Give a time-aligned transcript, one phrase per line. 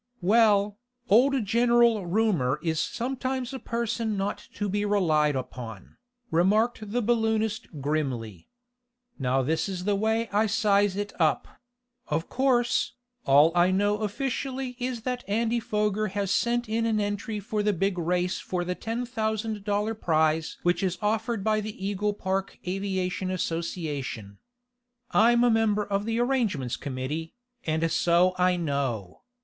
[0.23, 0.79] "Well,
[1.09, 5.97] old General Rumor is sometimes a person not to be relied upon,"
[6.31, 8.49] remarked the balloonist grimly.
[9.19, 11.47] "Now this is the way I size it up:
[12.07, 12.93] Of course,
[13.27, 17.71] all I know officially is that Andy Foger has sent in an entry for the
[17.71, 22.57] big race for the ten thousand dollar prize which is offered by the Eagle Park
[22.67, 24.39] Aviation Association.
[25.11, 27.35] I'm a member of the arrangements committee,
[27.67, 29.21] and so I know.